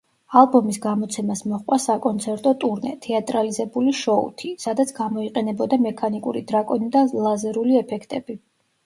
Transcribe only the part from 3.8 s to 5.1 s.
შოუთი, სადაც